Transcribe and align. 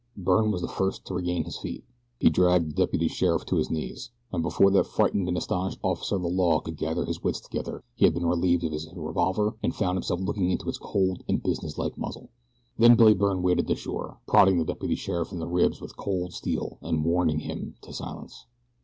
Byrne 0.17 0.49
was 0.49 0.61
the 0.63 0.67
first 0.67 1.05
to 1.05 1.13
regain 1.13 1.43
his 1.43 1.59
feet. 1.59 1.83
He 2.19 2.31
dragged 2.31 2.71
the 2.71 2.73
deputy 2.73 3.07
sheriff 3.07 3.45
to 3.45 3.57
his 3.57 3.69
knees, 3.69 4.09
and 4.33 4.41
before 4.41 4.71
that 4.71 4.85
frightened 4.87 5.27
and 5.27 5.37
astonished 5.37 5.77
officer 5.83 6.15
of 6.15 6.23
the 6.23 6.27
law 6.27 6.59
could 6.59 6.75
gather 6.75 7.05
his 7.05 7.23
wits 7.23 7.39
together 7.39 7.83
he 7.93 8.05
had 8.05 8.15
been 8.15 8.25
relieved 8.25 8.63
of 8.63 8.71
his 8.71 8.89
revolver 8.95 9.53
and 9.61 9.75
found 9.75 9.97
himself 9.97 10.19
looking 10.19 10.49
into 10.49 10.67
its 10.69 10.79
cold 10.79 11.23
and 11.29 11.43
business 11.43 11.77
like 11.77 11.99
muzzle. 11.99 12.31
Then 12.79 12.95
Billy 12.95 13.13
Byrne 13.13 13.43
waded 13.43 13.69
ashore, 13.69 14.17
prodding 14.25 14.57
the 14.57 14.65
deputy 14.65 14.95
sheriff 14.95 15.31
in 15.31 15.37
the 15.37 15.45
ribs 15.45 15.79
with 15.79 15.95
cold 15.95 16.33
steel, 16.33 16.79
and 16.81 17.05
warning 17.05 17.41
him 17.41 17.75
to 17.83 17.93
silence. 17.93 18.47